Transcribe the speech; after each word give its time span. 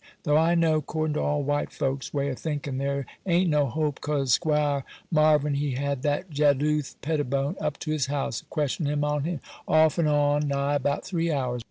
Tho' 0.23 0.35
I 0.35 0.55
know, 0.55 0.81
'cordin' 0.81 1.13
to 1.13 1.19
all 1.21 1.43
white 1.43 1.71
folks' 1.71 2.11
way 2.11 2.31
o' 2.31 2.33
thinkin', 2.33 2.79
there 2.79 3.05
a'n't 3.23 3.51
no 3.51 3.67
hope, 3.67 4.01
'cause 4.01 4.33
'Squire 4.33 4.83
Marvyn 5.11 5.53
he 5.53 5.73
had 5.73 6.01
that 6.01 6.31
Jeduth 6.31 6.95
Pettibone 7.03 7.55
up 7.61 7.77
to 7.81 7.91
his 7.91 8.07
house, 8.07 8.41
a 8.41 8.45
questioning 8.45 9.03
on 9.03 9.25
him 9.25 9.41
off 9.67 9.99
and 9.99 10.09
on, 10.09 10.47
nigh 10.47 10.73
about 10.73 11.05
three 11.05 11.31
hours. 11.31 11.59